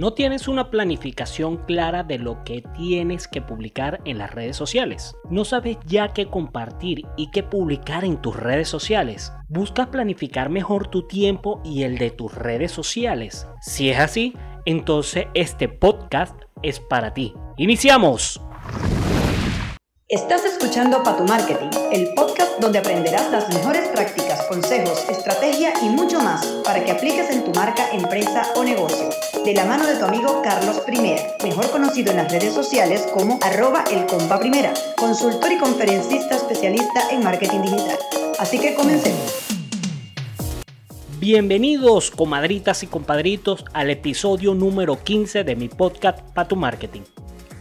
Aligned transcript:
No 0.00 0.14
tienes 0.14 0.48
una 0.48 0.70
planificación 0.70 1.58
clara 1.58 2.02
de 2.04 2.18
lo 2.18 2.42
que 2.42 2.62
tienes 2.74 3.28
que 3.28 3.42
publicar 3.42 4.00
en 4.06 4.16
las 4.16 4.30
redes 4.30 4.56
sociales. 4.56 5.14
No 5.28 5.44
sabes 5.44 5.76
ya 5.84 6.14
qué 6.14 6.24
compartir 6.24 7.02
y 7.18 7.30
qué 7.30 7.42
publicar 7.42 8.06
en 8.06 8.16
tus 8.16 8.34
redes 8.34 8.66
sociales. 8.66 9.30
Buscas 9.50 9.88
planificar 9.88 10.48
mejor 10.48 10.88
tu 10.88 11.06
tiempo 11.06 11.60
y 11.66 11.82
el 11.82 11.98
de 11.98 12.10
tus 12.10 12.34
redes 12.34 12.72
sociales. 12.72 13.46
Si 13.60 13.90
es 13.90 13.98
así, 13.98 14.32
entonces 14.64 15.26
este 15.34 15.68
podcast 15.68 16.34
es 16.62 16.80
para 16.80 17.12
ti. 17.12 17.34
¡Iniciamos! 17.58 18.40
Estás 20.08 20.46
escuchando 20.46 21.02
Patu 21.02 21.24
Marketing, 21.24 21.68
el 21.92 22.14
podcast 22.14 22.58
donde 22.58 22.78
aprenderás 22.78 23.30
las 23.30 23.52
mejores 23.52 23.86
prácticas, 23.88 24.46
consejos, 24.46 25.06
estrategia 25.10 25.74
y 25.82 25.90
mucho 25.90 26.20
más 26.20 26.46
para 26.64 26.82
que 26.82 26.90
apliques 26.90 27.28
en 27.28 27.44
tu 27.44 27.50
marca, 27.52 27.90
empresa 27.92 28.50
o 28.56 28.64
negocio. 28.64 29.10
De 29.44 29.54
la 29.54 29.64
mano 29.64 29.86
de 29.86 29.96
tu 29.96 30.04
amigo 30.04 30.42
Carlos 30.42 30.80
Primera, 30.80 31.22
mejor 31.42 31.70
conocido 31.70 32.10
en 32.10 32.18
las 32.18 32.30
redes 32.30 32.52
sociales 32.52 33.08
como 33.14 33.38
arroba 33.42 33.84
el 33.90 34.04
compa 34.04 34.38
consultor 34.96 35.50
y 35.50 35.56
conferencista 35.56 36.36
especialista 36.36 37.08
en 37.10 37.24
marketing 37.24 37.62
digital. 37.62 37.98
Así 38.38 38.58
que 38.58 38.74
comencemos. 38.74 39.46
Bienvenidos 41.18 42.10
comadritas 42.10 42.82
y 42.82 42.86
compadritos 42.86 43.64
al 43.72 43.88
episodio 43.88 44.54
número 44.54 45.02
15 45.02 45.42
de 45.42 45.56
mi 45.56 45.68
podcast 45.68 46.20
Patu 46.34 46.56
Marketing. 46.56 47.02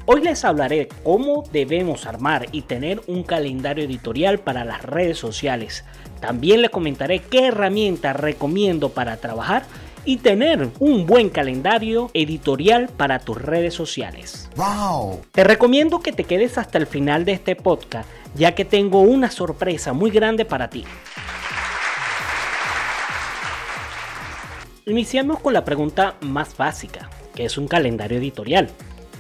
Hoy 0.06 0.22
les 0.22 0.44
hablaré 0.44 0.90
cómo 1.04 1.44
debemos 1.54 2.06
armar 2.08 2.48
y 2.52 2.64
tener 2.64 3.00
un 3.08 3.24
calendario 3.24 3.86
editorial 3.86 4.40
para 4.40 4.66
las 4.66 4.82
redes 4.82 5.18
sociales. 5.18 5.86
También 6.20 6.62
les 6.62 6.72
comentaré 6.72 7.20
qué 7.20 7.48
herramientas 7.48 8.16
recomiendo 8.16 8.90
para 8.90 9.18
trabajar 9.18 9.64
y 10.10 10.18
tener 10.18 10.72
un 10.80 11.06
buen 11.06 11.30
calendario 11.30 12.10
editorial 12.16 12.90
para 12.98 13.20
tus 13.20 13.40
redes 13.40 13.76
sociales. 13.76 14.50
¡Wow! 14.56 15.22
Te 15.32 15.44
recomiendo 15.44 16.00
que 16.00 16.12
te 16.12 16.24
quedes 16.24 16.58
hasta 16.58 16.80
el 16.80 16.88
final 16.88 17.26
de 17.26 17.34
este 17.34 17.56
podcast, 17.56 18.10
ya 18.34 18.56
que 18.56 18.66
tengo 18.66 19.02
una 19.02 19.30
sorpresa 19.30 19.94
muy 19.94 20.10
grande 20.10 20.46
para 20.46 20.68
ti. 20.72 20.84
Iniciamos 24.88 25.42
con 25.42 25.54
la 25.54 25.64
pregunta 25.64 26.16
más 26.22 26.58
básica, 26.58 27.08
que 27.36 27.46
es 27.46 27.60
un 27.60 27.68
calendario 27.68 28.18
editorial. 28.18 28.68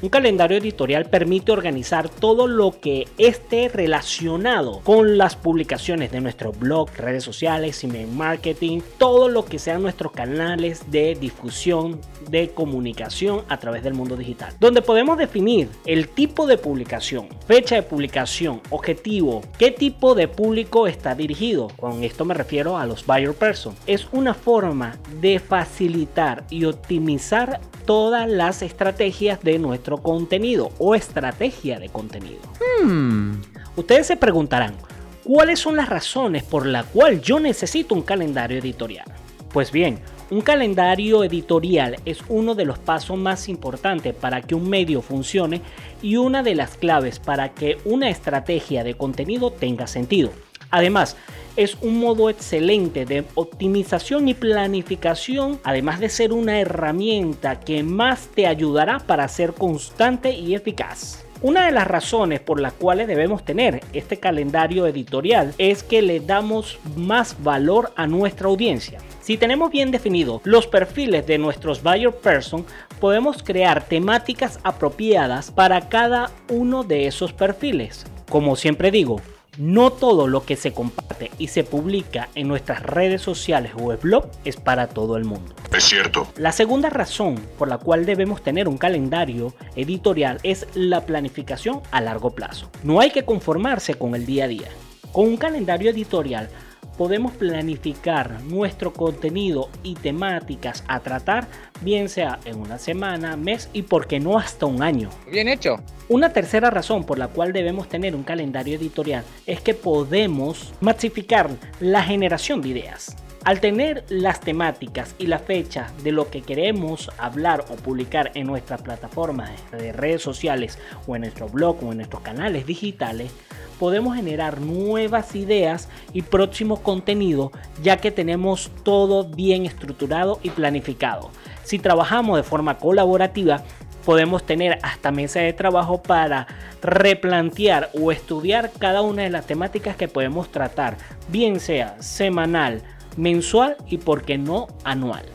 Un 0.01 0.07
calendario 0.07 0.57
editorial 0.57 1.09
permite 1.09 1.51
organizar 1.51 2.07
todo 2.07 2.47
lo 2.47 2.79
que 2.79 3.05
esté 3.17 3.67
relacionado 3.67 4.79
con 4.85 5.17
las 5.17 5.35
publicaciones 5.35 6.09
de 6.13 6.21
nuestro 6.21 6.53
blog, 6.53 6.89
redes 6.95 7.25
sociales, 7.25 7.83
email 7.83 8.07
marketing, 8.07 8.79
todo 8.97 9.27
lo 9.27 9.43
que 9.43 9.59
sean 9.59 9.81
nuestros 9.81 10.13
canales 10.13 10.89
de 10.89 11.15
difusión 11.15 11.99
de 12.29 12.51
comunicación 12.51 13.43
a 13.49 13.57
través 13.57 13.83
del 13.83 13.93
mundo 13.93 14.15
digital, 14.15 14.53
donde 14.61 14.81
podemos 14.81 15.17
definir 15.17 15.67
el 15.85 16.07
tipo 16.07 16.47
de 16.47 16.57
publicación, 16.57 17.27
fecha 17.45 17.75
de 17.75 17.83
publicación, 17.83 18.61
objetivo, 18.69 19.41
qué 19.57 19.71
tipo 19.71 20.15
de 20.15 20.29
público 20.29 20.87
está 20.87 21.13
dirigido. 21.13 21.67
Con 21.75 22.05
esto 22.05 22.23
me 22.23 22.35
refiero 22.35 22.77
a 22.77 22.85
los 22.85 23.05
buyer 23.05 23.33
person. 23.33 23.75
Es 23.85 24.07
una 24.13 24.33
forma 24.33 24.97
de 25.19 25.39
facilitar 25.39 26.45
y 26.49 26.63
optimizar 26.63 27.59
todas 27.85 28.29
las 28.29 28.61
estrategias 28.61 29.41
de 29.41 29.57
nuestro 29.57 29.88
contenido 29.97 30.71
o 30.77 30.95
estrategia 30.95 31.79
de 31.79 31.89
contenido. 31.89 32.41
Hmm. 32.83 33.41
Ustedes 33.75 34.07
se 34.07 34.17
preguntarán, 34.17 34.75
¿cuáles 35.23 35.59
son 35.59 35.75
las 35.75 35.89
razones 35.89 36.43
por 36.43 36.65
las 36.65 36.85
cuales 36.85 37.21
yo 37.21 37.39
necesito 37.39 37.95
un 37.95 38.01
calendario 38.01 38.59
editorial? 38.59 39.05
Pues 39.51 39.71
bien, 39.71 39.99
un 40.31 40.41
calendario 40.41 41.23
editorial 41.23 41.95
es 42.05 42.19
uno 42.29 42.53
de 42.53 42.65
los 42.65 42.77
pasos 42.77 43.17
más 43.17 43.49
importantes 43.49 44.13
para 44.13 44.41
que 44.41 44.53
un 44.53 44.69
medio 44.69 45.01
funcione 45.01 45.61
y 46.03 46.17
una 46.17 46.43
de 46.43 46.53
las 46.53 46.77
claves 46.77 47.19
para 47.19 47.49
que 47.49 47.77
una 47.83 48.09
estrategia 48.09 48.83
de 48.83 48.93
contenido 48.93 49.51
tenga 49.51 49.87
sentido. 49.87 50.31
Además, 50.71 51.17
es 51.55 51.75
un 51.81 51.99
modo 51.99 52.29
excelente 52.29 53.05
de 53.05 53.25
optimización 53.35 54.27
y 54.27 54.33
planificación, 54.33 55.59
además 55.63 55.99
de 55.99 56.09
ser 56.09 56.31
una 56.31 56.59
herramienta 56.59 57.59
que 57.59 57.83
más 57.83 58.27
te 58.27 58.47
ayudará 58.47 58.99
para 58.99 59.27
ser 59.27 59.53
constante 59.53 60.31
y 60.31 60.55
eficaz. 60.55 61.25
Una 61.41 61.65
de 61.65 61.71
las 61.71 61.87
razones 61.87 62.41
por 62.41 62.59
las 62.59 62.73
cuales 62.73 63.07
debemos 63.07 63.45
tener 63.45 63.81
este 63.93 64.17
calendario 64.17 64.85
editorial 64.87 65.53
es 65.57 65.83
que 65.83 66.01
le 66.01 66.19
damos 66.19 66.79
más 66.97 67.41
valor 67.41 67.93
a 67.95 68.07
nuestra 68.07 68.49
audiencia. 68.49 68.99
Si 69.21 69.37
tenemos 69.37 69.71
bien 69.71 69.89
definidos 69.89 70.41
los 70.43 70.67
perfiles 70.67 71.25
de 71.27 71.37
nuestros 71.37 71.81
buyer 71.81 72.11
person, 72.13 72.65
podemos 72.99 73.41
crear 73.41 73.85
temáticas 73.85 74.59
apropiadas 74.63 75.49
para 75.49 75.87
cada 75.87 76.29
uno 76.49 76.83
de 76.83 77.07
esos 77.07 77.31
perfiles. 77.31 78.05
Como 78.29 78.57
siempre 78.57 78.91
digo, 78.91 79.21
no 79.59 79.91
todo 79.91 80.27
lo 80.27 80.45
que 80.45 80.55
se 80.55 80.71
comparte 80.71 81.31
y 81.37 81.49
se 81.49 81.65
publica 81.65 82.29
en 82.33 82.47
nuestras 82.47 82.81
redes 82.81 83.21
sociales 83.21 83.73
o 83.77 83.95
blog 83.97 84.31
es 84.45 84.55
para 84.55 84.87
todo 84.87 85.17
el 85.17 85.25
mundo. 85.25 85.53
Es 85.75 85.83
cierto. 85.83 86.27
La 86.37 86.53
segunda 86.53 86.89
razón 86.89 87.35
por 87.57 87.67
la 87.67 87.77
cual 87.77 88.05
debemos 88.05 88.41
tener 88.41 88.69
un 88.69 88.77
calendario 88.77 89.53
editorial 89.75 90.39
es 90.43 90.65
la 90.75 91.05
planificación 91.05 91.81
a 91.91 91.99
largo 91.99 92.31
plazo. 92.31 92.69
No 92.83 93.01
hay 93.01 93.11
que 93.11 93.25
conformarse 93.25 93.95
con 93.95 94.15
el 94.15 94.25
día 94.25 94.45
a 94.45 94.47
día. 94.47 94.69
Con 95.11 95.27
un 95.27 95.37
calendario 95.37 95.91
editorial 95.91 96.49
podemos 96.99 97.31
planificar 97.31 98.43
nuestro 98.43 98.91
contenido 98.91 99.69
y 99.83 99.95
temáticas 99.95 100.83
a 100.89 100.99
tratar, 100.99 101.47
bien 101.79 102.09
sea 102.09 102.39
en 102.43 102.59
una 102.59 102.77
semana, 102.77 103.37
mes 103.37 103.69
y 103.71 103.83
por 103.83 104.05
qué 104.05 104.19
no 104.19 104.37
hasta 104.37 104.65
un 104.65 104.83
año. 104.83 105.09
Bien 105.31 105.47
hecho. 105.47 105.77
Una 106.09 106.33
tercera 106.33 106.69
razón 106.69 107.05
por 107.05 107.17
la 107.17 107.29
cual 107.29 107.53
debemos 107.53 107.87
tener 107.87 108.17
un 108.17 108.23
calendario 108.23 108.75
editorial 108.75 109.23
es 109.45 109.61
que 109.61 109.73
podemos 109.73 110.73
masificar 110.81 111.49
la 111.79 112.03
generación 112.03 112.61
de 112.61 112.67
ideas. 112.67 113.15
Al 113.49 113.61
tener 113.61 114.03
las 114.09 114.41
temáticas 114.41 115.15
y 115.17 115.25
la 115.25 115.39
fecha 115.39 115.91
de 116.03 116.11
lo 116.11 116.29
que 116.29 116.43
queremos 116.43 117.09
hablar 117.17 117.65
o 117.71 117.77
publicar 117.77 118.29
en 118.35 118.45
nuestras 118.45 118.83
plataformas 118.83 119.49
de 119.71 119.91
redes 119.91 120.21
sociales 120.21 120.77
o 121.07 121.15
en 121.15 121.23
nuestro 121.23 121.49
blog 121.49 121.83
o 121.83 121.89
en 121.89 121.97
nuestros 121.97 122.21
canales 122.21 122.67
digitales, 122.67 123.31
podemos 123.79 124.15
generar 124.15 124.61
nuevas 124.61 125.35
ideas 125.35 125.89
y 126.13 126.21
próximo 126.21 126.83
contenido 126.83 127.51
ya 127.81 127.97
que 127.97 128.11
tenemos 128.11 128.69
todo 128.83 129.23
bien 129.23 129.65
estructurado 129.65 130.39
y 130.43 130.51
planificado. 130.51 131.31
Si 131.63 131.79
trabajamos 131.79 132.37
de 132.37 132.43
forma 132.43 132.77
colaborativa, 132.77 133.63
podemos 134.05 134.45
tener 134.45 134.77
hasta 134.83 135.09
mesa 135.09 135.39
de 135.39 135.53
trabajo 135.53 136.03
para 136.03 136.45
replantear 136.83 137.89
o 137.99 138.11
estudiar 138.11 138.69
cada 138.77 139.01
una 139.01 139.23
de 139.23 139.31
las 139.31 139.47
temáticas 139.47 139.95
que 139.95 140.07
podemos 140.07 140.51
tratar, 140.51 140.97
bien 141.29 141.59
sea 141.59 141.99
semanal, 141.99 142.83
mensual 143.19 143.75
y 143.87 143.97
por 143.97 144.23
qué 144.23 144.37
no 144.37 144.67
anual. 144.83 145.25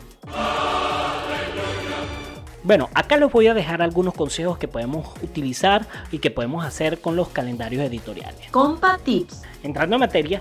Bueno, 2.62 2.88
acá 2.94 3.18
les 3.18 3.30
voy 3.30 3.46
a 3.46 3.54
dejar 3.54 3.82
algunos 3.82 4.14
consejos 4.14 4.56
que 4.56 4.68
podemos 4.68 5.06
utilizar 5.22 5.86
y 6.10 6.18
que 6.18 6.30
podemos 6.30 6.64
hacer 6.64 6.98
con 6.98 7.14
los 7.14 7.28
calendarios 7.28 7.84
editoriales. 7.84 8.50
Compa 8.50 8.98
Tips. 9.04 9.42
Entrando 9.62 9.96
en 9.96 10.00
materia, 10.00 10.40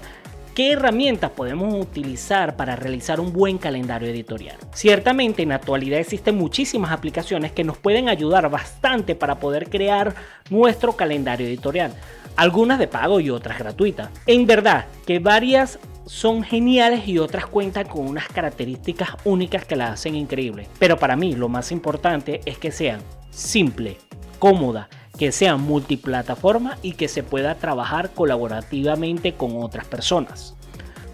¿Qué 0.56 0.74
herramientas 0.74 1.32
podemos 1.32 1.74
utilizar 1.74 2.56
para 2.56 2.76
realizar 2.76 3.20
un 3.20 3.34
buen 3.34 3.58
calendario 3.58 4.08
editorial? 4.08 4.56
Ciertamente 4.72 5.42
en 5.42 5.50
la 5.50 5.56
actualidad 5.56 6.00
existen 6.00 6.38
muchísimas 6.38 6.92
aplicaciones 6.92 7.52
que 7.52 7.64
nos 7.64 7.80
pueden 7.80 8.08
ayudar 8.08 8.48
bastante 8.52 9.16
para 9.16 9.40
poder 9.40 9.68
crear 9.72 10.14
nuestro 10.52 10.96
calendario 10.96 11.48
editorial. 11.48 11.96
Algunas 12.36 12.78
de 12.78 12.88
pago 12.88 13.20
y 13.20 13.32
otras 13.32 13.58
gratuitas. 13.58 14.10
En 14.28 14.46
verdad 14.46 14.86
que 15.08 15.18
varias 15.18 15.80
son 16.06 16.44
geniales 16.44 17.08
y 17.08 17.18
otras 17.18 17.46
cuentan 17.46 17.88
con 17.88 18.08
unas 18.08 18.28
características 18.28 19.10
únicas 19.24 19.66
que 19.66 19.76
las 19.76 19.92
hacen 19.92 20.16
increíbles. 20.16 20.68
Pero 20.80 20.98
para 20.98 21.16
mí 21.16 21.36
lo 21.36 21.50
más 21.50 21.72
importante 21.72 22.42
es 22.46 22.58
que 22.58 22.72
sean 22.72 23.02
simple, 23.32 23.98
cómoda, 24.40 24.90
que 25.18 25.32
sean 25.32 25.62
multiplataforma 25.62 26.78
y 26.82 26.94
que 26.94 27.08
se 27.08 27.24
pueda 27.24 27.56
trabajar 27.56 28.12
colaborativamente 28.12 29.34
con 29.34 29.62
otras 29.62 29.86
personas. 29.86 30.56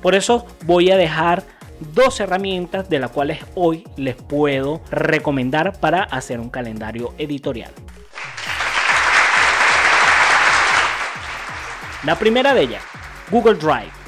Por 0.01 0.15
eso 0.15 0.45
voy 0.65 0.91
a 0.91 0.97
dejar 0.97 1.43
dos 1.93 2.19
herramientas 2.19 2.89
de 2.89 2.99
las 2.99 3.11
cuales 3.11 3.39
hoy 3.55 3.85
les 3.97 4.15
puedo 4.15 4.81
recomendar 4.89 5.79
para 5.79 6.03
hacer 6.03 6.39
un 6.39 6.49
calendario 6.49 7.13
editorial. 7.17 7.71
La 12.05 12.17
primera 12.17 12.53
de 12.53 12.61
ellas, 12.61 12.83
Google 13.29 13.55
Drive. 13.55 13.98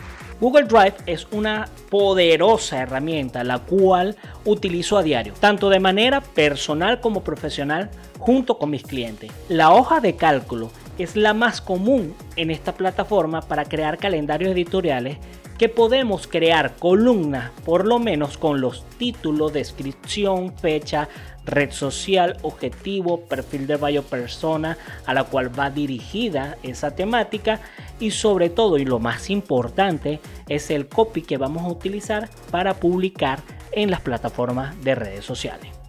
Google 0.42 0.64
Drive 0.64 0.96
es 1.06 1.28
una 1.32 1.70
poderosa 1.92 2.80
herramienta 2.80 3.44
la 3.44 3.60
cual 3.60 4.16
utilizo 4.44 4.98
a 4.98 5.04
diario, 5.04 5.36
tanto 5.40 5.70
de 5.70 5.80
manera 5.80 6.20
personal 6.22 7.00
como 7.00 7.24
profesional 7.24 7.92
junto 8.18 8.58
con 8.58 8.72
mis 8.72 8.82
clientes. 8.82 9.32
La 9.50 9.72
hoja 9.72 10.00
de 10.00 10.16
cálculo 10.16 10.72
es 10.98 11.16
la 11.16 11.36
más 11.36 11.62
común 11.62 12.16
en 12.38 12.50
esta 12.50 12.74
plataforma 12.74 13.42
para 13.42 13.66
crear 13.66 14.00
calendarios 14.00 14.54
editoriales 14.54 15.20
que 15.62 15.70
podemos 15.70 16.26
crear 16.26 16.76
columnas 16.78 17.52
por 17.64 17.86
lo 17.86 18.00
menos 18.00 18.40
con 18.40 18.62
los 18.62 18.84
títulos, 18.98 19.54
descripción, 19.54 20.58
fecha, 20.58 21.08
red 21.46 21.70
social, 21.70 22.38
objetivo, 22.42 23.20
perfil 23.28 23.68
de 23.68 23.78
persona 24.02 24.80
a 25.06 25.14
la 25.14 25.26
cual 25.26 25.52
va 25.60 25.70
dirigida 25.70 26.58
esa 26.64 26.96
temática 26.96 27.60
y 28.00 28.10
sobre 28.10 28.50
todo 28.50 28.80
y 28.80 28.86
lo 28.86 28.98
más 28.98 29.30
importante 29.30 30.20
es 30.50 30.72
el 30.72 30.88
copy 30.88 31.22
que 31.22 31.38
vamos 31.38 31.62
a 31.62 31.68
utilizar 31.68 32.28
para 32.50 32.74
publicar 32.74 33.42
en 33.72 33.92
las 33.92 34.02
plataformas 34.02 34.84
de 34.84 34.96
redes 34.96 35.26
sociales. 35.26 35.81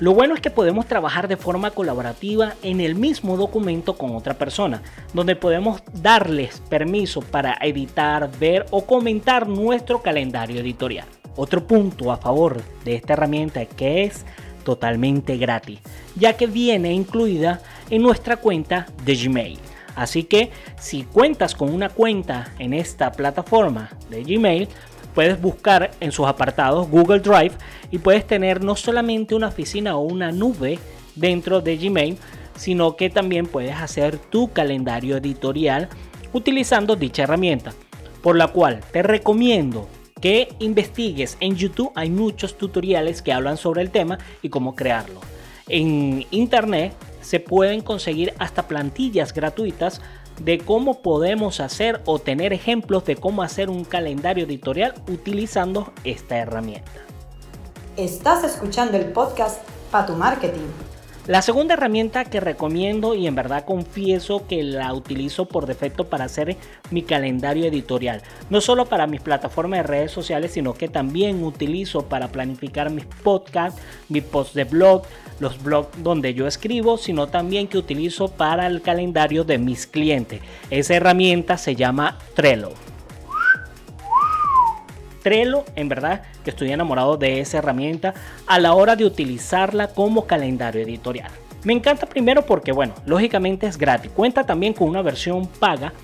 Lo 0.00 0.12
bueno 0.12 0.34
es 0.34 0.40
que 0.40 0.50
podemos 0.50 0.86
trabajar 0.86 1.28
de 1.28 1.36
forma 1.36 1.70
colaborativa 1.70 2.54
en 2.62 2.80
el 2.80 2.96
mismo 2.96 3.36
documento 3.36 3.96
con 3.96 4.16
otra 4.16 4.34
persona, 4.34 4.82
donde 5.12 5.36
podemos 5.36 5.82
darles 5.92 6.60
permiso 6.68 7.20
para 7.20 7.56
editar, 7.62 8.28
ver 8.40 8.66
o 8.70 8.84
comentar 8.84 9.46
nuestro 9.46 10.02
calendario 10.02 10.60
editorial. 10.60 11.06
Otro 11.36 11.64
punto 11.64 12.10
a 12.10 12.16
favor 12.16 12.60
de 12.84 12.96
esta 12.96 13.12
herramienta 13.12 13.64
que 13.66 14.02
es 14.02 14.24
totalmente 14.64 15.36
gratis, 15.36 15.78
ya 16.16 16.36
que 16.36 16.48
viene 16.48 16.92
incluida 16.92 17.60
en 17.88 18.02
nuestra 18.02 18.36
cuenta 18.36 18.86
de 19.04 19.14
Gmail. 19.14 19.58
Así 19.94 20.24
que 20.24 20.50
si 20.76 21.04
cuentas 21.04 21.54
con 21.54 21.72
una 21.72 21.88
cuenta 21.88 22.52
en 22.58 22.74
esta 22.74 23.12
plataforma 23.12 23.90
de 24.10 24.24
Gmail, 24.24 24.68
puedes 25.14 25.40
buscar 25.40 25.92
en 26.00 26.12
sus 26.12 26.26
apartados 26.26 26.88
Google 26.88 27.20
Drive 27.20 27.52
y 27.90 27.98
puedes 27.98 28.26
tener 28.26 28.62
no 28.62 28.76
solamente 28.76 29.34
una 29.34 29.48
oficina 29.48 29.96
o 29.96 30.00
una 30.00 30.32
nube 30.32 30.78
dentro 31.14 31.60
de 31.60 31.76
Gmail, 31.76 32.18
sino 32.56 32.96
que 32.96 33.10
también 33.10 33.46
puedes 33.46 33.76
hacer 33.76 34.18
tu 34.18 34.52
calendario 34.52 35.16
editorial 35.16 35.88
utilizando 36.32 36.96
dicha 36.96 37.22
herramienta, 37.22 37.72
por 38.22 38.36
la 38.36 38.48
cual 38.48 38.80
te 38.92 39.02
recomiendo 39.02 39.88
que 40.20 40.48
investigues 40.58 41.36
en 41.40 41.56
YouTube. 41.56 41.92
Hay 41.94 42.10
muchos 42.10 42.56
tutoriales 42.56 43.22
que 43.22 43.32
hablan 43.32 43.56
sobre 43.56 43.82
el 43.82 43.90
tema 43.90 44.18
y 44.42 44.48
cómo 44.48 44.74
crearlo. 44.74 45.20
En 45.68 46.26
internet 46.30 46.94
se 47.20 47.40
pueden 47.40 47.80
conseguir 47.80 48.34
hasta 48.38 48.68
plantillas 48.68 49.32
gratuitas 49.32 50.02
de 50.40 50.58
cómo 50.58 51.02
podemos 51.02 51.60
hacer 51.60 52.00
o 52.04 52.18
tener 52.18 52.52
ejemplos 52.52 53.04
de 53.04 53.16
cómo 53.16 53.42
hacer 53.42 53.70
un 53.70 53.84
calendario 53.84 54.44
editorial 54.44 54.94
utilizando 55.08 55.92
esta 56.04 56.36
herramienta. 56.36 56.90
Estás 57.96 58.44
escuchando 58.44 58.96
el 58.96 59.06
podcast 59.06 59.62
para 59.90 60.06
tu 60.06 60.14
marketing. 60.14 60.66
La 61.26 61.40
segunda 61.40 61.72
herramienta 61.72 62.26
que 62.26 62.38
recomiendo 62.38 63.14
y 63.14 63.26
en 63.26 63.34
verdad 63.34 63.64
confieso 63.64 64.46
que 64.46 64.62
la 64.62 64.92
utilizo 64.92 65.46
por 65.46 65.64
defecto 65.64 66.04
para 66.04 66.26
hacer 66.26 66.58
mi 66.90 67.00
calendario 67.00 67.64
editorial. 67.64 68.20
No 68.50 68.60
solo 68.60 68.84
para 68.84 69.06
mis 69.06 69.22
plataformas 69.22 69.78
de 69.78 69.82
redes 69.84 70.12
sociales, 70.12 70.52
sino 70.52 70.74
que 70.74 70.88
también 70.88 71.42
utilizo 71.42 72.10
para 72.10 72.28
planificar 72.28 72.90
mis 72.90 73.06
podcasts, 73.06 73.80
mis 74.10 74.22
posts 74.22 74.52
de 74.52 74.64
blog, 74.64 75.04
los 75.40 75.62
blogs 75.62 76.02
donde 76.02 76.34
yo 76.34 76.46
escribo, 76.46 76.98
sino 76.98 77.26
también 77.26 77.68
que 77.68 77.78
utilizo 77.78 78.28
para 78.28 78.66
el 78.66 78.82
calendario 78.82 79.44
de 79.44 79.56
mis 79.56 79.86
clientes. 79.86 80.42
Esa 80.68 80.96
herramienta 80.96 81.56
se 81.56 81.74
llama 81.74 82.18
Trello. 82.34 82.83
Trello, 85.24 85.64
en 85.74 85.88
verdad 85.88 86.22
que 86.44 86.50
estoy 86.50 86.70
enamorado 86.70 87.16
de 87.16 87.40
esa 87.40 87.58
herramienta 87.58 88.12
a 88.46 88.60
la 88.60 88.74
hora 88.74 88.94
de 88.94 89.06
utilizarla 89.06 89.88
como 89.88 90.26
calendario 90.26 90.82
editorial. 90.82 91.32
Me 91.64 91.72
encanta 91.72 92.06
primero 92.06 92.44
porque, 92.44 92.72
bueno, 92.72 92.92
lógicamente 93.06 93.66
es 93.66 93.78
gratis. 93.78 94.10
Cuenta 94.14 94.44
también 94.44 94.74
con 94.74 94.86
una 94.86 95.00
versión 95.00 95.46
paga, 95.46 95.94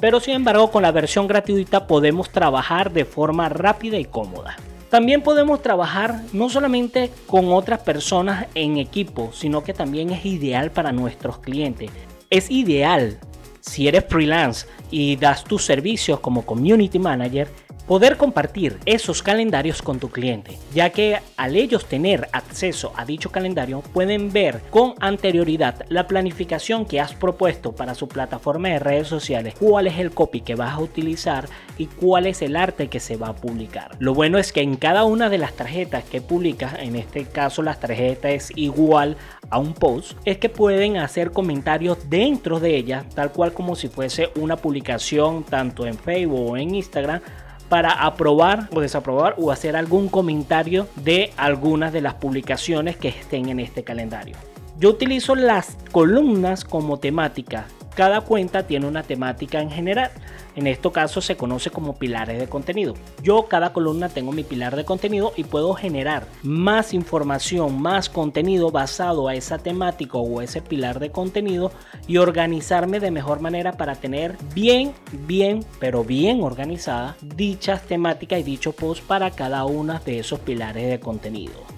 pero 0.00 0.20
sin 0.20 0.34
embargo 0.34 0.70
con 0.70 0.82
la 0.82 0.92
versión 0.92 1.26
gratuita 1.26 1.86
podemos 1.86 2.30
trabajar 2.30 2.92
de 2.92 3.06
forma 3.06 3.48
rápida 3.48 3.96
y 3.98 4.04
cómoda. 4.04 4.56
También 4.90 5.22
podemos 5.22 5.62
trabajar 5.62 6.20
no 6.34 6.50
solamente 6.50 7.10
con 7.26 7.50
otras 7.52 7.80
personas 7.80 8.48
en 8.54 8.76
equipo, 8.76 9.30
sino 9.32 9.64
que 9.64 9.72
también 9.72 10.10
es 10.10 10.26
ideal 10.26 10.70
para 10.70 10.92
nuestros 10.92 11.38
clientes. 11.38 11.90
Es 12.28 12.50
ideal 12.50 13.18
si 13.60 13.88
eres 13.88 14.04
freelance 14.06 14.66
y 14.90 15.16
das 15.16 15.44
tus 15.44 15.64
servicios 15.64 16.20
como 16.20 16.44
community 16.44 16.98
manager 16.98 17.48
poder 17.88 18.18
compartir 18.18 18.78
esos 18.84 19.22
calendarios 19.22 19.80
con 19.80 19.98
tu 19.98 20.10
cliente, 20.10 20.58
ya 20.74 20.90
que 20.90 21.20
al 21.38 21.56
ellos 21.56 21.86
tener 21.86 22.28
acceso 22.32 22.92
a 22.96 23.06
dicho 23.06 23.32
calendario 23.32 23.80
pueden 23.80 24.30
ver 24.30 24.60
con 24.70 24.94
anterioridad 25.00 25.86
la 25.88 26.06
planificación 26.06 26.84
que 26.84 27.00
has 27.00 27.14
propuesto 27.14 27.72
para 27.72 27.94
su 27.94 28.06
plataforma 28.06 28.68
de 28.68 28.78
redes 28.78 29.08
sociales, 29.08 29.54
cuál 29.58 29.86
es 29.86 29.98
el 29.98 30.10
copy 30.10 30.42
que 30.42 30.54
vas 30.54 30.74
a 30.74 30.80
utilizar 30.80 31.48
y 31.78 31.86
cuál 31.86 32.26
es 32.26 32.42
el 32.42 32.56
arte 32.56 32.88
que 32.88 33.00
se 33.00 33.16
va 33.16 33.28
a 33.28 33.36
publicar. 33.36 33.96
Lo 34.00 34.12
bueno 34.12 34.36
es 34.36 34.52
que 34.52 34.60
en 34.60 34.76
cada 34.76 35.04
una 35.04 35.30
de 35.30 35.38
las 35.38 35.54
tarjetas 35.54 36.04
que 36.04 36.20
publicas, 36.20 36.74
en 36.80 36.94
este 36.94 37.24
caso 37.24 37.62
las 37.62 37.80
tarjetas 37.80 38.32
es 38.32 38.52
igual 38.54 39.16
a 39.48 39.58
un 39.58 39.72
post, 39.72 40.18
es 40.26 40.36
que 40.36 40.50
pueden 40.50 40.98
hacer 40.98 41.30
comentarios 41.30 42.10
dentro 42.10 42.60
de 42.60 42.76
ella, 42.76 43.06
tal 43.14 43.32
cual 43.32 43.54
como 43.54 43.76
si 43.76 43.88
fuese 43.88 44.28
una 44.36 44.56
publicación 44.56 45.42
tanto 45.44 45.86
en 45.86 45.96
Facebook 45.96 46.50
o 46.50 46.56
en 46.58 46.74
Instagram 46.74 47.22
para 47.68 47.92
aprobar 47.92 48.68
o 48.74 48.80
desaprobar 48.80 49.34
o 49.38 49.50
hacer 49.50 49.76
algún 49.76 50.08
comentario 50.08 50.88
de 50.96 51.32
algunas 51.36 51.92
de 51.92 52.00
las 52.00 52.14
publicaciones 52.14 52.96
que 52.96 53.08
estén 53.08 53.48
en 53.48 53.60
este 53.60 53.84
calendario. 53.84 54.36
Yo 54.78 54.90
utilizo 54.90 55.34
las 55.34 55.76
columnas 55.90 56.64
como 56.64 56.98
temática. 56.98 57.66
Cada 57.98 58.20
cuenta 58.20 58.64
tiene 58.64 58.86
una 58.86 59.02
temática 59.02 59.60
en 59.60 59.72
general. 59.72 60.12
En 60.54 60.68
este 60.68 60.88
caso 60.92 61.20
se 61.20 61.36
conoce 61.36 61.70
como 61.70 61.96
pilares 61.96 62.38
de 62.38 62.48
contenido. 62.48 62.94
Yo 63.24 63.48
cada 63.48 63.72
columna 63.72 64.08
tengo 64.08 64.30
mi 64.30 64.44
pilar 64.44 64.76
de 64.76 64.84
contenido 64.84 65.32
y 65.34 65.42
puedo 65.42 65.74
generar 65.74 66.24
más 66.44 66.94
información, 66.94 67.82
más 67.82 68.08
contenido 68.08 68.70
basado 68.70 69.26
a 69.26 69.34
esa 69.34 69.58
temática 69.58 70.16
o 70.16 70.40
ese 70.40 70.62
pilar 70.62 71.00
de 71.00 71.10
contenido 71.10 71.72
y 72.06 72.18
organizarme 72.18 73.00
de 73.00 73.10
mejor 73.10 73.40
manera 73.40 73.72
para 73.72 73.96
tener 73.96 74.36
bien, 74.54 74.92
bien, 75.26 75.64
pero 75.80 76.04
bien 76.04 76.40
organizada 76.44 77.16
dichas 77.20 77.82
temáticas 77.82 78.38
y 78.38 78.44
dicho 78.44 78.70
post 78.70 79.02
para 79.02 79.32
cada 79.32 79.64
uno 79.64 79.98
de 80.06 80.20
esos 80.20 80.38
pilares 80.38 80.88
de 80.88 81.00
contenido. 81.00 81.77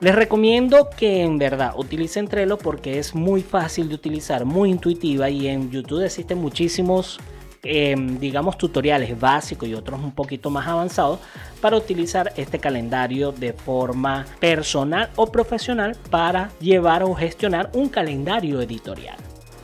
Les 0.00 0.14
recomiendo 0.14 0.90
que 0.90 1.22
en 1.22 1.38
verdad 1.38 1.72
utilicen 1.76 2.28
Trello 2.28 2.58
porque 2.58 2.98
es 2.98 3.14
muy 3.14 3.42
fácil 3.42 3.88
de 3.88 3.94
utilizar, 3.94 4.44
muy 4.44 4.70
intuitiva 4.70 5.30
y 5.30 5.48
en 5.48 5.70
YouTube 5.70 6.04
existen 6.04 6.38
muchísimos 6.38 7.18
Em, 7.66 8.18
digamos, 8.18 8.58
tutoriales 8.58 9.18
básicos 9.18 9.66
y 9.66 9.74
otros 9.74 9.98
un 9.98 10.12
poquito 10.12 10.50
más 10.50 10.68
avanzados 10.68 11.18
para 11.62 11.78
utilizar 11.78 12.30
este 12.36 12.58
calendario 12.58 13.32
de 13.32 13.54
forma 13.54 14.26
personal 14.38 15.08
o 15.16 15.32
profesional 15.32 15.96
para 16.10 16.50
llevar 16.60 17.02
o 17.02 17.14
gestionar 17.14 17.70
un 17.72 17.88
calendario 17.88 18.60
editorial. 18.60 19.16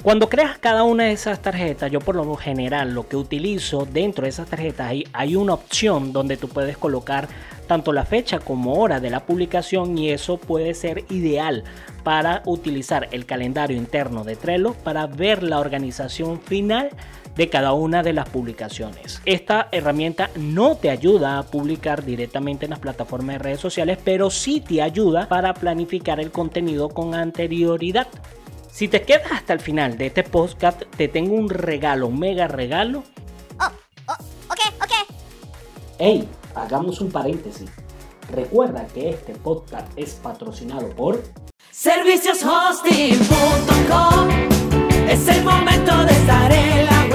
Cuando 0.02 0.30
creas 0.30 0.56
cada 0.56 0.82
una 0.82 1.04
de 1.04 1.12
esas 1.12 1.42
tarjetas, 1.42 1.92
yo 1.92 2.00
por 2.00 2.16
lo 2.16 2.34
general 2.36 2.94
lo 2.94 3.06
que 3.06 3.16
utilizo 3.16 3.86
dentro 3.92 4.22
de 4.22 4.30
esas 4.30 4.48
tarjetas 4.48 4.88
hay, 4.88 5.04
hay 5.12 5.36
una 5.36 5.52
opción 5.52 6.14
donde 6.14 6.38
tú 6.38 6.48
puedes 6.48 6.78
colocar 6.78 7.28
tanto 7.70 7.92
la 7.92 8.04
fecha 8.04 8.40
como 8.40 8.80
hora 8.80 8.98
de 8.98 9.10
la 9.10 9.24
publicación 9.24 9.96
y 9.96 10.10
eso 10.10 10.38
puede 10.38 10.74
ser 10.74 11.04
ideal 11.08 11.62
para 12.02 12.42
utilizar 12.44 13.06
el 13.12 13.26
calendario 13.26 13.76
interno 13.76 14.24
de 14.24 14.34
Trello 14.34 14.74
para 14.74 15.06
ver 15.06 15.44
la 15.44 15.60
organización 15.60 16.40
final 16.40 16.90
de 17.36 17.48
cada 17.48 17.72
una 17.72 18.02
de 18.02 18.12
las 18.12 18.28
publicaciones. 18.28 19.22
Esta 19.24 19.68
herramienta 19.70 20.30
no 20.34 20.78
te 20.78 20.90
ayuda 20.90 21.38
a 21.38 21.44
publicar 21.44 22.04
directamente 22.04 22.64
en 22.64 22.70
las 22.70 22.80
plataformas 22.80 23.34
de 23.34 23.38
redes 23.38 23.60
sociales, 23.60 23.98
pero 24.02 24.30
sí 24.30 24.60
te 24.60 24.82
ayuda 24.82 25.28
para 25.28 25.54
planificar 25.54 26.18
el 26.18 26.32
contenido 26.32 26.88
con 26.88 27.14
anterioridad. 27.14 28.08
Si 28.68 28.88
te 28.88 29.02
quedas 29.02 29.30
hasta 29.30 29.52
el 29.52 29.60
final 29.60 29.96
de 29.96 30.06
este 30.06 30.24
podcast, 30.24 30.82
te 30.96 31.06
tengo 31.06 31.36
un 31.36 31.48
regalo, 31.48 32.08
un 32.08 32.18
mega 32.18 32.48
regalo. 32.48 33.04
Oh, 33.60 33.70
oh, 34.08 34.14
ok, 34.48 34.60
ok. 34.82 35.14
Hey, 36.00 36.28
hagamos 36.54 37.00
un 37.00 37.10
paréntesis. 37.10 37.70
Recuerda 38.32 38.86
que 38.86 39.10
este 39.10 39.34
podcast 39.34 39.88
es 39.96 40.14
patrocinado 40.14 40.88
por 40.90 41.20
servicioshosting.com. 41.70 44.28
Es 45.08 45.28
el 45.28 45.44
momento 45.44 46.04
de 46.04 46.12
estar 46.12 46.52
en 46.52 46.86
la 46.86 47.08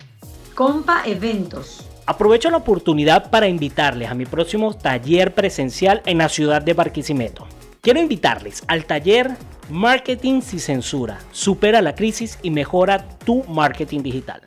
Compa 0.53 1.05
Eventos 1.07 1.87
Aprovecho 2.07 2.51
la 2.51 2.57
oportunidad 2.57 3.31
para 3.31 3.47
invitarles 3.47 4.11
a 4.11 4.15
mi 4.15 4.27
próximo 4.27 4.75
taller 4.75 5.35
presencial 5.35 6.03
en 6.05 6.19
la 6.19 6.29
ciudad 6.29 6.63
de 6.63 6.75
Barquisimeto. 6.75 7.47
Quiero 7.81 8.01
invitarles 8.01 8.65
al 8.67 8.87
taller 8.87 9.37
Marketing 9.71 10.41
sin 10.41 10.59
censura. 10.59 11.21
Supera 11.31 11.81
la 11.81 11.95
crisis 11.95 12.41
y 12.43 12.51
mejora 12.51 13.09
tu 13.25 13.45
marketing 13.45 14.03
digital. 14.03 14.41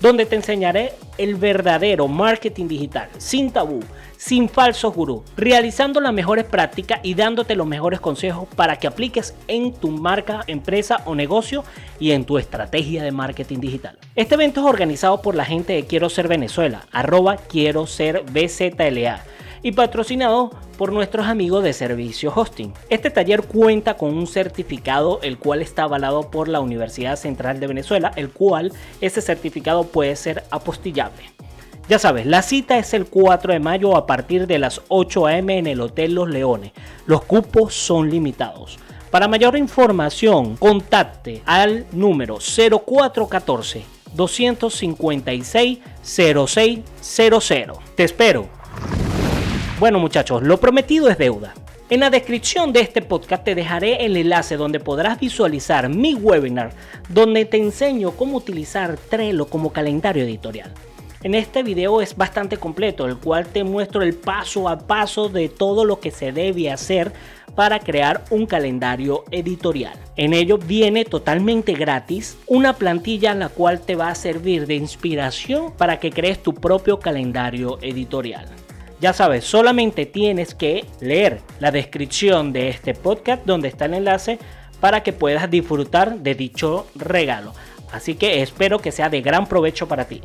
Donde 0.00 0.24
te 0.24 0.36
enseñaré 0.36 0.94
el 1.18 1.34
verdadero 1.34 2.08
marketing 2.08 2.66
digital, 2.66 3.10
sin 3.18 3.50
tabú, 3.50 3.80
sin 4.16 4.48
falsos 4.48 4.94
gurú, 4.94 5.22
realizando 5.36 6.00
las 6.00 6.14
mejores 6.14 6.46
prácticas 6.46 7.00
y 7.02 7.12
dándote 7.12 7.54
los 7.54 7.66
mejores 7.66 8.00
consejos 8.00 8.48
para 8.56 8.76
que 8.76 8.86
apliques 8.86 9.34
en 9.48 9.74
tu 9.74 9.90
marca, 9.90 10.40
empresa 10.46 11.02
o 11.04 11.14
negocio 11.14 11.62
y 11.98 12.12
en 12.12 12.24
tu 12.24 12.38
estrategia 12.38 13.02
de 13.02 13.12
marketing 13.12 13.58
digital. 13.60 13.98
Este 14.16 14.36
evento 14.36 14.60
es 14.60 14.66
organizado 14.66 15.20
por 15.20 15.34
la 15.34 15.44
gente 15.44 15.74
de 15.74 15.84
Quiero 15.84 16.08
Ser 16.08 16.26
Venezuela, 16.26 16.86
arroba 16.90 17.36
Quiero 17.36 17.86
Ser 17.86 18.24
BZLA 18.32 19.22
y 19.62 19.72
patrocinado 19.72 20.50
por 20.78 20.92
nuestros 20.92 21.26
amigos 21.26 21.62
de 21.62 21.72
Servicio 21.72 22.32
Hosting. 22.34 22.72
Este 22.88 23.10
taller 23.10 23.42
cuenta 23.42 23.96
con 23.96 24.16
un 24.16 24.26
certificado 24.26 25.20
el 25.22 25.38
cual 25.38 25.62
está 25.62 25.82
avalado 25.82 26.30
por 26.30 26.48
la 26.48 26.60
Universidad 26.60 27.16
Central 27.16 27.60
de 27.60 27.66
Venezuela, 27.66 28.12
el 28.16 28.30
cual 28.30 28.72
ese 29.00 29.20
certificado 29.20 29.84
puede 29.84 30.16
ser 30.16 30.44
apostillable. 30.50 31.22
Ya 31.88 31.98
sabes, 31.98 32.24
la 32.24 32.42
cita 32.42 32.78
es 32.78 32.94
el 32.94 33.06
4 33.06 33.52
de 33.52 33.58
mayo 33.58 33.96
a 33.96 34.06
partir 34.06 34.46
de 34.46 34.58
las 34.58 34.80
8 34.88 35.26
am 35.26 35.50
en 35.50 35.66
el 35.66 35.80
Hotel 35.80 36.14
Los 36.14 36.28
Leones. 36.28 36.72
Los 37.06 37.24
cupos 37.24 37.74
son 37.74 38.08
limitados. 38.08 38.78
Para 39.10 39.26
mayor 39.26 39.56
información, 39.56 40.56
contacte 40.56 41.42
al 41.46 41.86
número 41.90 42.38
0414 42.38 43.84
256 44.14 45.78
0600. 46.02 47.78
Te 47.96 48.04
espero. 48.04 48.59
Bueno 49.80 49.98
muchachos, 49.98 50.42
lo 50.42 50.60
prometido 50.60 51.08
es 51.08 51.16
deuda. 51.16 51.54
En 51.88 52.00
la 52.00 52.10
descripción 52.10 52.70
de 52.70 52.80
este 52.80 53.00
podcast 53.00 53.44
te 53.44 53.54
dejaré 53.54 54.04
el 54.04 54.14
enlace 54.14 54.58
donde 54.58 54.78
podrás 54.78 55.18
visualizar 55.18 55.88
mi 55.88 56.14
webinar 56.14 56.72
donde 57.08 57.46
te 57.46 57.56
enseño 57.56 58.10
cómo 58.10 58.36
utilizar 58.36 58.98
Trello 58.98 59.46
como 59.46 59.72
calendario 59.72 60.24
editorial. 60.24 60.70
En 61.22 61.34
este 61.34 61.62
video 61.62 62.02
es 62.02 62.14
bastante 62.14 62.58
completo, 62.58 63.06
el 63.06 63.16
cual 63.16 63.46
te 63.46 63.64
muestro 63.64 64.02
el 64.02 64.12
paso 64.12 64.68
a 64.68 64.86
paso 64.86 65.30
de 65.30 65.48
todo 65.48 65.86
lo 65.86 65.98
que 65.98 66.10
se 66.10 66.30
debe 66.30 66.70
hacer 66.70 67.10
para 67.54 67.78
crear 67.78 68.22
un 68.28 68.44
calendario 68.44 69.24
editorial. 69.30 69.98
En 70.14 70.34
ello 70.34 70.58
viene 70.58 71.06
totalmente 71.06 71.72
gratis 71.72 72.36
una 72.46 72.74
plantilla 72.74 73.34
la 73.34 73.48
cual 73.48 73.80
te 73.80 73.96
va 73.96 74.08
a 74.08 74.14
servir 74.14 74.66
de 74.66 74.74
inspiración 74.74 75.72
para 75.72 75.98
que 75.98 76.10
crees 76.10 76.42
tu 76.42 76.52
propio 76.52 77.00
calendario 77.00 77.78
editorial. 77.80 78.59
Ya 79.00 79.14
sabes, 79.14 79.44
solamente 79.44 80.04
tienes 80.04 80.54
que 80.54 80.84
leer 81.00 81.40
la 81.58 81.70
descripción 81.70 82.52
de 82.52 82.68
este 82.68 82.92
podcast 82.92 83.46
donde 83.46 83.68
está 83.68 83.86
el 83.86 83.94
enlace 83.94 84.38
para 84.78 85.02
que 85.02 85.14
puedas 85.14 85.50
disfrutar 85.50 86.18
de 86.18 86.34
dicho 86.34 86.86
regalo. 86.94 87.54
Así 87.92 88.14
que 88.14 88.42
espero 88.42 88.78
que 88.78 88.92
sea 88.92 89.08
de 89.08 89.22
gran 89.22 89.46
provecho 89.46 89.88
para 89.88 90.04
ti. 90.04 90.20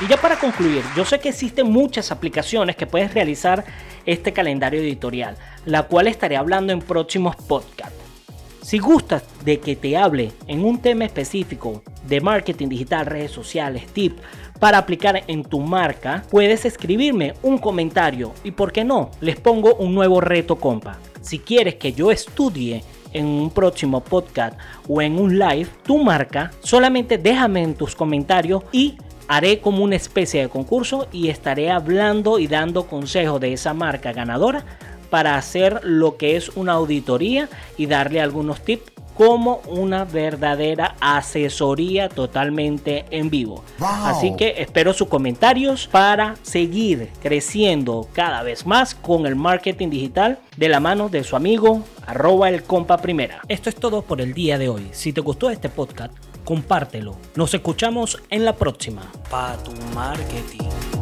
Y 0.00 0.08
ya 0.08 0.16
para 0.16 0.36
concluir, 0.36 0.82
yo 0.96 1.04
sé 1.04 1.20
que 1.20 1.28
existen 1.28 1.70
muchas 1.70 2.10
aplicaciones 2.10 2.74
que 2.74 2.86
puedes 2.86 3.14
realizar 3.14 3.64
este 4.06 4.32
calendario 4.32 4.80
editorial, 4.80 5.36
la 5.64 5.84
cual 5.84 6.08
estaré 6.08 6.36
hablando 6.36 6.72
en 6.72 6.80
próximos 6.80 7.36
podcasts. 7.36 7.97
Si 8.68 8.78
gustas 8.78 9.22
de 9.46 9.60
que 9.60 9.76
te 9.76 9.96
hable 9.96 10.30
en 10.46 10.62
un 10.62 10.78
tema 10.78 11.06
específico 11.06 11.82
de 12.06 12.20
marketing 12.20 12.68
digital, 12.68 13.06
redes 13.06 13.30
sociales, 13.30 13.86
tips 13.86 14.20
para 14.60 14.76
aplicar 14.76 15.24
en 15.26 15.42
tu 15.42 15.60
marca, 15.60 16.22
puedes 16.30 16.66
escribirme 16.66 17.32
un 17.42 17.56
comentario 17.56 18.34
y 18.44 18.50
por 18.50 18.70
qué 18.70 18.84
no, 18.84 19.10
les 19.22 19.40
pongo 19.40 19.76
un 19.76 19.94
nuevo 19.94 20.20
reto 20.20 20.56
compa. 20.56 20.98
Si 21.22 21.38
quieres 21.38 21.76
que 21.76 21.94
yo 21.94 22.10
estudie 22.10 22.84
en 23.14 23.24
un 23.24 23.50
próximo 23.52 24.04
podcast 24.04 24.58
o 24.86 25.00
en 25.00 25.18
un 25.18 25.38
live 25.38 25.70
tu 25.82 25.96
marca, 25.96 26.50
solamente 26.60 27.16
déjame 27.16 27.62
en 27.62 27.74
tus 27.74 27.96
comentarios 27.96 28.64
y 28.70 28.98
haré 29.28 29.60
como 29.60 29.82
una 29.82 29.96
especie 29.96 30.42
de 30.42 30.50
concurso 30.50 31.08
y 31.10 31.28
estaré 31.28 31.70
hablando 31.70 32.38
y 32.38 32.48
dando 32.48 32.86
consejos 32.86 33.40
de 33.40 33.54
esa 33.54 33.72
marca 33.72 34.12
ganadora 34.12 34.66
para 35.10 35.36
hacer 35.36 35.80
lo 35.82 36.16
que 36.16 36.36
es 36.36 36.50
una 36.50 36.72
auditoría 36.72 37.48
y 37.76 37.86
darle 37.86 38.20
algunos 38.20 38.60
tips 38.62 38.92
como 39.18 39.60
una 39.66 40.04
verdadera 40.04 40.94
asesoría 41.00 42.08
totalmente 42.08 43.04
en 43.10 43.28
vivo. 43.28 43.64
Así 43.80 44.36
que 44.36 44.54
espero 44.58 44.92
sus 44.92 45.08
comentarios 45.08 45.88
para 45.88 46.36
seguir 46.42 47.10
creciendo 47.20 48.08
cada 48.12 48.44
vez 48.44 48.64
más 48.64 48.94
con 48.94 49.26
el 49.26 49.34
marketing 49.34 49.90
digital 49.90 50.38
de 50.56 50.68
la 50.68 50.78
mano 50.78 51.08
de 51.08 51.24
su 51.24 51.34
amigo 51.34 51.82
arroba 52.06 52.48
el 52.48 52.62
compa 52.62 52.98
primera. 52.98 53.40
Esto 53.48 53.68
es 53.68 53.74
todo 53.74 54.02
por 54.02 54.20
el 54.20 54.34
día 54.34 54.56
de 54.56 54.68
hoy. 54.68 54.88
Si 54.92 55.12
te 55.12 55.20
gustó 55.20 55.50
este 55.50 55.68
podcast, 55.68 56.12
compártelo. 56.44 57.16
Nos 57.34 57.52
escuchamos 57.52 58.22
en 58.30 58.44
la 58.44 58.54
próxima. 58.54 59.02
Para 59.28 59.56
tu 59.56 59.72
marketing. 59.94 60.97